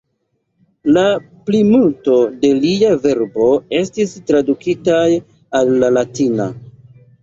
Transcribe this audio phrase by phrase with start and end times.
[0.95, 1.03] La
[1.49, 3.53] plimulto de lia verko
[3.83, 5.09] estis tradukitaj
[5.63, 6.55] al la latina.